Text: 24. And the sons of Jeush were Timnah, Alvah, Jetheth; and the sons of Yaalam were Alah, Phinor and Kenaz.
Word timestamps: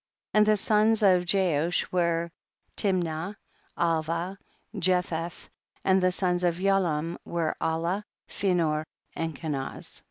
24. 0.31 0.39
And 0.39 0.45
the 0.47 0.57
sons 0.57 1.03
of 1.03 1.25
Jeush 1.25 1.85
were 1.91 2.31
Timnah, 2.75 3.35
Alvah, 3.77 4.35
Jetheth; 4.75 5.47
and 5.85 6.01
the 6.01 6.11
sons 6.11 6.43
of 6.43 6.55
Yaalam 6.55 7.17
were 7.23 7.55
Alah, 7.61 8.03
Phinor 8.27 8.83
and 9.15 9.35
Kenaz. 9.35 9.99